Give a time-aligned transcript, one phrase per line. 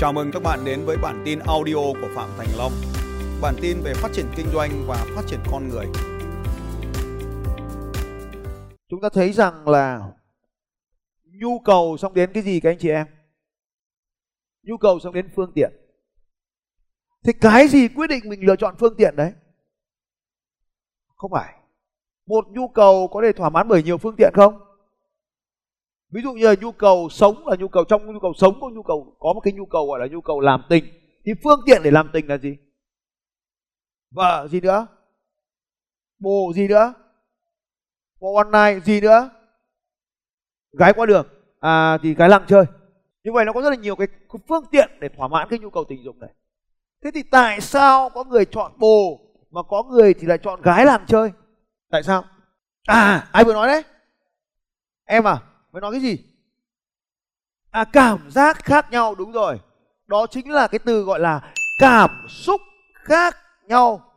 [0.00, 2.72] Chào mừng các bạn đến với bản tin audio của Phạm Thành Long.
[3.42, 5.86] Bản tin về phát triển kinh doanh và phát triển con người.
[8.88, 10.12] Chúng ta thấy rằng là
[11.24, 13.06] nhu cầu xong đến cái gì các anh chị em?
[14.62, 15.72] Nhu cầu xong đến phương tiện.
[17.24, 19.32] Thì cái gì quyết định mình lựa chọn phương tiện đấy?
[21.16, 21.54] Không phải.
[22.26, 24.69] Một nhu cầu có thể thỏa mãn bởi nhiều phương tiện không?
[26.10, 28.68] Ví dụ như là nhu cầu sống, là nhu cầu trong nhu cầu sống có
[28.68, 30.84] nhu cầu, có một cái nhu cầu gọi là nhu cầu làm tình.
[31.24, 32.56] Thì phương tiện để làm tình là gì?
[34.10, 34.86] Vợ gì nữa?
[36.18, 36.94] Bồ gì nữa?
[38.20, 39.30] Bộ online gì nữa?
[40.72, 41.26] Gái qua đường.
[41.60, 42.64] À thì gái lăng chơi.
[43.24, 44.08] Như vậy nó có rất là nhiều cái
[44.48, 46.30] phương tiện để thỏa mãn cái nhu cầu tình dục này.
[47.04, 50.84] Thế thì tại sao có người chọn bồ mà có người thì lại chọn gái
[50.84, 51.30] làm chơi?
[51.90, 52.24] Tại sao?
[52.86, 53.82] À ai vừa nói đấy?
[55.04, 55.42] Em à?
[55.72, 56.18] Mới nói cái gì?
[57.70, 59.60] À cảm giác khác nhau, đúng rồi.
[60.06, 62.60] Đó chính là cái từ gọi là cảm xúc
[62.94, 64.12] khác nhau.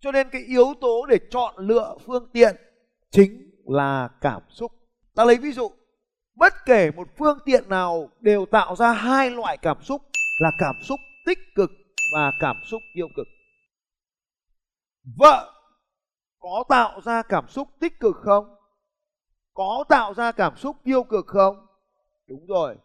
[0.00, 2.56] Cho nên cái yếu tố để chọn lựa phương tiện
[3.10, 4.72] chính là cảm xúc.
[5.14, 5.70] Ta lấy ví dụ,
[6.34, 10.02] bất kể một phương tiện nào đều tạo ra hai loại cảm xúc,
[10.40, 11.70] là cảm xúc tích cực
[12.14, 13.26] và cảm xúc tiêu cực.
[15.18, 15.52] Vợ
[16.38, 18.59] có tạo ra cảm xúc tích cực không?
[19.60, 21.66] Có tạo ra cảm xúc tiêu cực không?
[22.26, 22.76] Đúng rồi.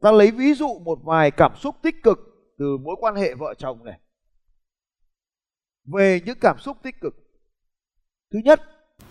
[0.00, 2.18] Ta lấy ví dụ một vài cảm xúc tích cực
[2.58, 4.00] từ mối quan hệ vợ chồng này.
[5.84, 7.14] Về những cảm xúc tích cực.
[8.32, 8.60] Thứ nhất,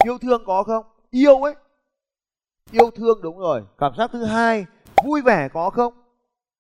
[0.03, 0.85] yêu thương có không?
[1.09, 1.55] Yêu ấy.
[2.71, 3.65] Yêu thương đúng rồi.
[3.77, 4.65] Cảm giác thứ hai,
[5.03, 5.93] vui vẻ có không?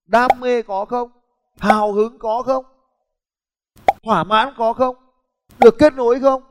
[0.05, 1.11] Đam mê có không?
[1.57, 2.65] Hào hứng có không?
[4.03, 4.95] Thỏa mãn có không?
[5.59, 6.43] Được kết nối không?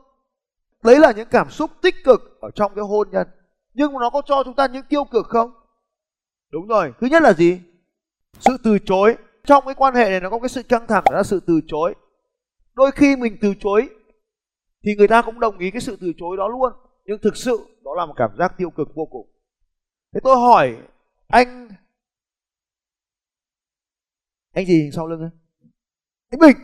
[0.83, 3.27] Đấy là những cảm xúc tích cực ở trong cái hôn nhân
[3.73, 5.51] nhưng nó có cho chúng ta những tiêu cực không?
[6.51, 6.93] Đúng rồi.
[6.99, 7.61] Thứ nhất là gì?
[8.39, 9.17] Sự từ chối.
[9.43, 11.61] Trong cái quan hệ này nó có cái sự căng thẳng đó là sự từ
[11.67, 11.95] chối.
[12.73, 13.89] Đôi khi mình từ chối
[14.83, 16.73] thì người ta cũng đồng ý cái sự từ chối đó luôn.
[17.05, 19.27] Nhưng thực sự đó là một cảm giác tiêu cực vô cùng.
[20.13, 20.77] Thế tôi hỏi
[21.27, 21.69] anh
[24.53, 25.29] anh gì sau lưng ấy?
[26.29, 26.57] Anh bình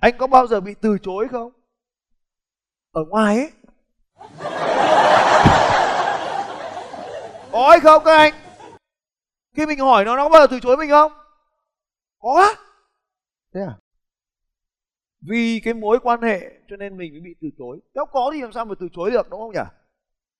[0.00, 1.52] anh có bao giờ bị từ chối không?
[2.92, 3.52] Ở ngoài ấy
[7.56, 8.34] có hay không, các anh.
[9.54, 11.12] Khi mình hỏi nó nó có bao giờ từ chối mình không?
[12.18, 12.62] Có á.
[13.54, 13.74] Thế à?
[15.20, 17.78] Vì cái mối quan hệ, cho nên mình mới bị từ chối.
[17.94, 19.70] Nếu có thì làm sao mà từ chối được, đúng không nhỉ?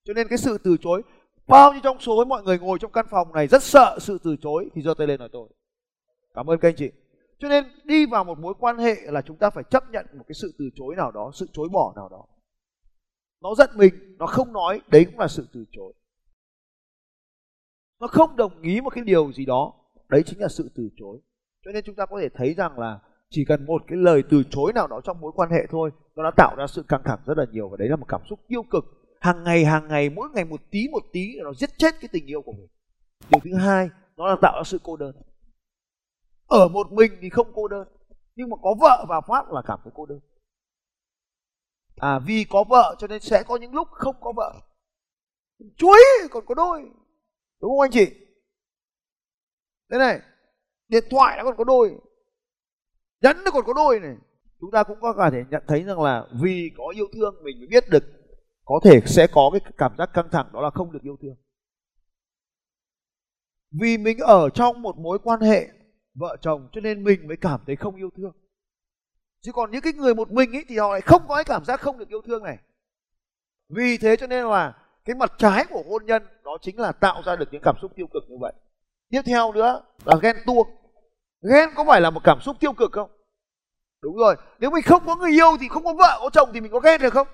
[0.05, 1.03] Cho nên cái sự từ chối,
[1.47, 4.37] bao nhiêu trong số mọi người ngồi trong căn phòng này rất sợ sự từ
[4.43, 5.49] chối, thì giơ tay lên nói tôi.
[6.35, 6.91] Cảm ơn các anh chị.
[7.39, 10.25] Cho nên đi vào một mối quan hệ là chúng ta phải chấp nhận một
[10.29, 12.25] cái sự từ chối nào đó, sự chối bỏ nào đó.
[13.41, 15.93] Nó giận mình, nó không nói, đấy cũng là sự từ chối
[18.01, 19.73] nó không đồng ý một cái điều gì đó.
[20.09, 21.19] Đấy chính là sự từ chối.
[21.65, 24.43] Cho nên chúng ta có thể thấy rằng là chỉ cần một cái lời từ
[24.51, 27.19] chối nào đó trong mối quan hệ thôi, nó đã tạo ra sự căng thẳng
[27.27, 28.85] rất là nhiều và đấy là một cảm xúc tiêu cực.
[29.21, 32.27] Hàng ngày hàng ngày, mỗi ngày một tí một tí nó giết chết cái tình
[32.27, 32.69] yêu của mình.
[33.31, 35.17] Điều thứ hai, nó là tạo ra sự cô đơn.
[36.47, 37.89] Ở một mình thì không cô đơn,
[38.35, 40.21] nhưng mà có vợ và phát là cảm thấy cô đơn.
[41.97, 44.55] À vì có vợ cho nên sẽ có những lúc không có vợ.
[45.77, 45.99] Chuối,
[46.31, 46.91] còn có đôi
[47.61, 48.07] đúng không anh chị?
[49.91, 50.21] Thế này,
[50.89, 51.99] điện thoại nó còn có đôi
[53.21, 54.17] nhẫn nó còn có đôi này.
[54.61, 57.67] Chúng ta cũng có thể nhận thấy rằng là vì có yêu thương mình mới
[57.67, 58.05] biết được
[58.65, 61.37] có thể sẽ có cái cảm giác căng thẳng, đó là không được yêu thương.
[63.81, 65.69] Vì mình ở trong một mối quan hệ
[66.15, 68.33] vợ chồng cho nên mình mới cảm thấy không yêu thương.
[69.41, 71.65] Chứ còn những cái người một mình ấy thì họ lại không có cái cảm
[71.65, 72.59] giác không được yêu thương này.
[73.69, 74.75] Vì thế cho nên là
[75.07, 77.93] cái mặt trái của hôn nhân đó chính là tạo ra được những cảm xúc
[77.97, 78.53] tiêu cực như vậy.
[79.11, 80.69] Tiếp theo nữa là ghen tuông.
[81.51, 83.11] Ghen có phải là một cảm xúc tiêu cực không?
[84.03, 84.37] Đúng rồi.
[84.61, 86.81] Nếu mình không có người yêu thì không có vợ có chồng thì mình có
[86.81, 87.29] ghen được không?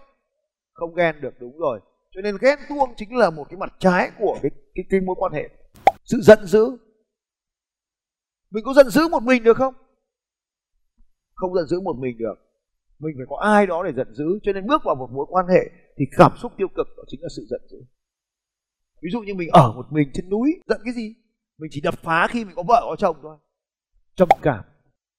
[0.72, 1.80] Không ghen được đúng rồi.
[2.10, 5.16] Cho nên ghen tuông chính là một cái mặt trái của cái cái, cái mối
[5.18, 5.48] quan hệ.
[6.04, 6.76] Sự giận dữ.
[8.50, 9.74] Mình có giận dữ một mình được không?
[11.34, 12.34] Không giận dữ một mình được.
[12.98, 14.24] Mình phải có ai đó để giận dữ.
[14.42, 17.22] Cho nên bước vào một mối quan hệ thì cảm xúc tiêu cực đó chính
[17.22, 17.78] là sự giận dữ.
[19.02, 21.14] Ví dụ như mình ở một mình trên núi, giận cái gì?
[21.58, 23.36] Mình chỉ đập phá khi mình có vợ có chồng thôi.
[24.14, 24.64] Trầm cảm,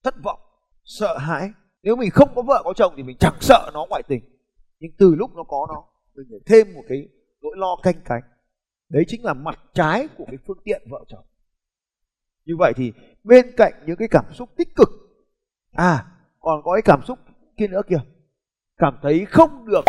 [0.04, 0.40] thất vọng,
[0.84, 1.52] sợ hãi.
[1.84, 4.24] Nếu mình không có vợ có chồng thì mình chẳng sợ nó ngoại tình.
[4.80, 5.84] Nhưng từ lúc nó có nó,
[6.16, 7.08] mình phải thêm một cái
[7.42, 8.22] nỗi lo canh cánh.
[8.90, 11.26] Đấy chính là mặt trái của cái phương tiện vợ chồng.
[12.46, 12.94] Như vậy thì
[13.24, 14.90] bên cạnh những cái cảm xúc tích cực
[15.72, 16.06] à
[16.40, 17.20] còn có cái cảm xúc
[17.58, 18.02] kia nữa kìa.
[18.78, 19.84] Cảm thấy không được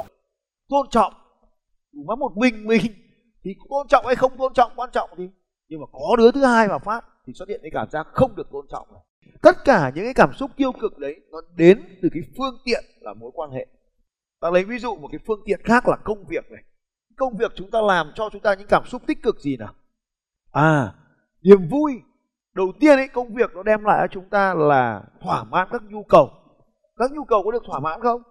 [0.69, 1.15] tôn trọng.
[1.93, 2.83] Mà một mình mình
[3.45, 5.29] thì tôn trọng hay không tôn trọng, quan trọng thì
[5.69, 8.37] nhưng mà có đứa thứ hai mà phát thì xuất hiện cái cảm giác không
[8.37, 9.03] được tôn trọng này.
[9.43, 12.85] tất cả những cái cảm xúc tiêu cực đấy nó đến từ cái phương tiện
[13.01, 13.67] là mối quan hệ.
[14.41, 16.63] Ta lấy ví dụ một cái phương tiện khác là công việc này.
[17.17, 19.75] Công việc chúng ta làm cho chúng ta những cảm xúc tích cực gì nào?
[20.53, 20.95] À
[21.45, 22.03] niềm vui.
[22.55, 25.83] Đầu tiên ấy, công việc nó đem lại cho chúng ta là thỏa mãn các
[25.83, 26.31] nhu cầu.
[26.97, 28.23] Các nhu cầu có được thỏa mãn không?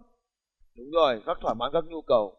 [0.75, 2.35] Đúng rồi các thỏa mãn các nhu cầu.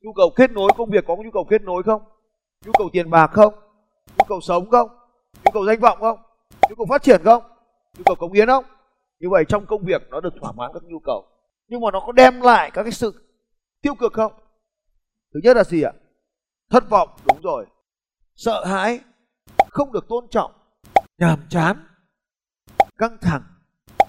[0.00, 2.02] Nhu cầu kết nối công việc, có nhu cầu kết nối không?
[2.64, 3.54] Nhu cầu tiền bạc không?
[4.18, 4.88] Nhu cầu sống không?
[5.44, 6.18] Nhu cầu danh vọng không?
[6.68, 7.42] Nhu cầu phát triển không?
[7.98, 8.64] Nhu cầu cống hiến không?
[9.20, 11.26] Như vậy trong công việc nó được thỏa mãn các nhu cầu.
[11.68, 13.12] Nhưng mà nó có đem lại các cái sự
[13.82, 14.32] tiêu cực không?
[15.34, 15.92] Thứ nhất là gì ạ?
[16.70, 17.66] Thất vọng, đúng rồi.
[18.34, 19.00] Sợ hãi,
[19.70, 20.52] không được tôn trọng.
[21.18, 21.86] Nhàm chán,
[22.98, 23.42] căng thẳng,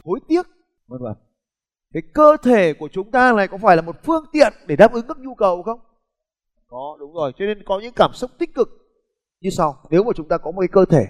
[0.03, 0.47] hối tiếc.
[0.87, 1.32] Vân vân
[1.93, 4.93] cái cơ thể của chúng ta này có phải là một phương tiện để đáp
[4.93, 5.79] ứng các nhu cầu không?
[6.67, 7.31] Có, đúng rồi.
[7.37, 8.69] Cho nên có những cảm xúc tích cực
[9.39, 9.83] như sau.
[9.89, 11.05] Nếu mà chúng ta có một cái cơ thể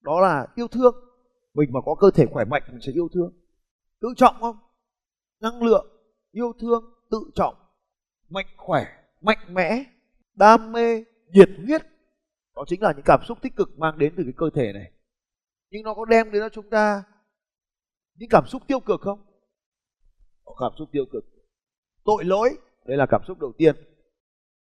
[0.00, 0.94] đó là yêu thương,
[1.54, 3.32] mình mà có cơ thể khỏe mạnh, mình sẽ yêu thương.
[4.00, 4.56] Tự trọng không?
[5.40, 5.86] Năng lượng,
[6.32, 7.54] yêu thương, tự trọng,
[8.28, 8.86] mạnh khỏe,
[9.20, 9.84] mạnh mẽ,
[10.34, 11.82] đam mê, nhiệt huyết.
[12.56, 14.92] Đó chính là những cảm xúc tích cực mang đến từ cái cơ thể này.
[15.70, 17.02] Nhưng nó có đem đến cho chúng ta
[18.20, 19.24] những cảm xúc tiêu cực không?
[20.44, 21.24] Có cảm xúc tiêu cực.
[22.04, 23.76] Tội lỗi đây là cảm xúc đầu tiên.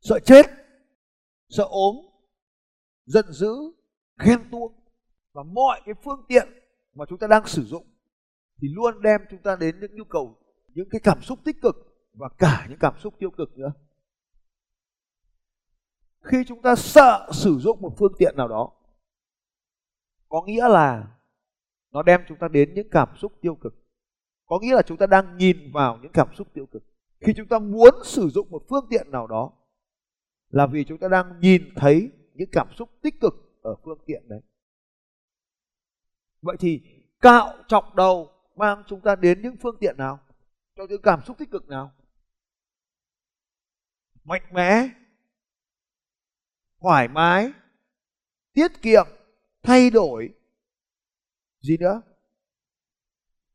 [0.00, 0.46] Sợ chết,
[1.48, 1.96] sợ ốm,
[3.06, 3.54] giận dữ,
[4.18, 4.72] ghen tuông.
[5.32, 6.48] Và mọi cái phương tiện
[6.94, 7.86] mà chúng ta đang sử dụng
[8.60, 11.76] thì luôn đem chúng ta đến những nhu cầu, những cái cảm xúc tích cực
[12.12, 13.72] và cả những cảm xúc tiêu cực nữa.
[16.20, 18.72] Khi chúng ta sợ sử dụng một phương tiện nào đó,
[20.28, 21.17] có nghĩa là
[21.90, 23.74] nó đem chúng ta đến những cảm xúc tiêu cực.
[24.46, 26.82] Có nghĩa là chúng ta đang nhìn vào những cảm xúc tiêu cực.
[27.20, 29.52] Khi chúng ta muốn sử dụng một phương tiện nào đó,
[30.50, 34.28] là vì chúng ta đang nhìn thấy những cảm xúc tích cực ở phương tiện
[34.28, 34.40] đấy.
[36.42, 36.80] Vậy thì
[37.20, 40.20] cạo chọc đầu mang chúng ta đến những phương tiện nào?
[40.76, 41.92] Cho những cảm xúc tích cực nào?
[44.24, 44.88] Mạnh mẽ,
[46.80, 47.52] thoải mái,
[48.52, 49.06] tiết kiệm,
[49.62, 50.34] thay đổi
[51.68, 52.02] gì nữa?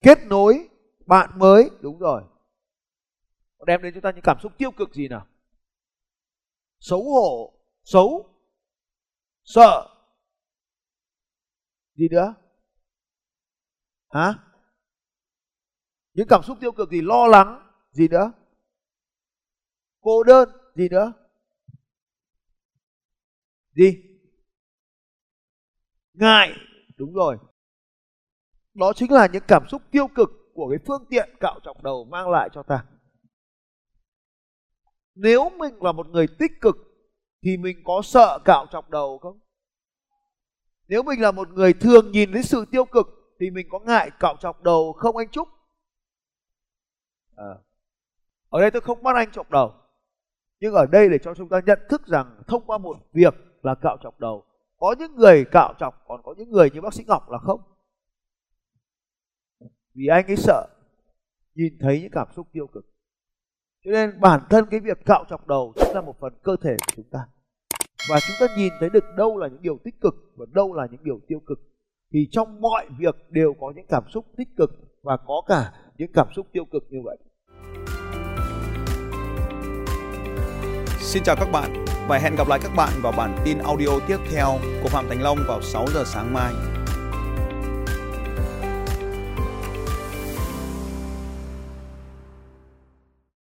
[0.01, 0.69] Kết nối
[1.06, 1.69] bạn mới.
[1.81, 2.24] Đúng rồi.
[3.65, 5.27] Đem đến chúng ta những cảm xúc tiêu cực gì nào?
[6.80, 8.30] Xấu hổ, xấu,
[9.44, 9.89] sợ.
[11.95, 12.36] Gì nữa?
[14.10, 14.33] Hả?
[16.13, 17.01] Những cảm xúc tiêu cực gì?
[17.01, 17.71] Lo lắng.
[17.92, 18.31] Gì nữa?
[20.01, 20.50] Cô đơn.
[20.75, 21.13] Gì nữa?
[23.75, 24.04] Gì?
[26.13, 26.54] Ngại.
[26.98, 27.38] Đúng rồi
[28.73, 32.05] đó chính là những cảm xúc tiêu cực của cái phương tiện cạo trọc đầu
[32.05, 32.85] mang lại cho ta.
[35.15, 36.75] Nếu mình là một người tích cực,
[37.43, 39.39] thì mình có sợ cạo trọc đầu không?
[40.87, 43.07] Nếu mình là một người thường nhìn thấy sự tiêu cực,
[43.39, 45.47] thì mình có ngại cạo trọc đầu không anh trúc?
[47.35, 47.55] À.
[48.49, 49.73] ở đây tôi không bắt anh trọc đầu.
[50.59, 53.33] Nhưng ở đây để cho chúng ta nhận thức rằng thông qua một việc
[53.63, 54.43] là cạo trọc đầu,
[54.77, 57.61] có những người cạo trọc còn có những người như bác sĩ ngọc là không
[59.95, 60.67] vì anh ấy sợ,
[61.55, 62.85] nhìn thấy những cảm xúc tiêu cực.
[63.85, 66.77] Cho nên bản thân cái việc cạo chọc đầu chính là một phần cơ thể
[66.79, 67.19] của chúng ta.
[68.09, 70.88] Và chúng ta nhìn thấy được đâu là những điều tích cực và đâu là
[70.91, 71.59] những điều tiêu cực,
[72.13, 74.71] thì trong mọi việc đều có những cảm xúc tích cực
[75.03, 77.17] và có cả những cảm xúc tiêu cực như vậy.
[81.00, 84.17] Xin chào các bạn, và hẹn gặp lại các bạn vào bản tin audio tiếp
[84.31, 84.47] theo
[84.83, 86.73] của Phạm Thành Long vào 6 giờ sáng mai.